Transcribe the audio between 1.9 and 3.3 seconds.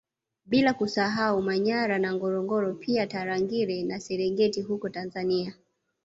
na Ngorongoro pia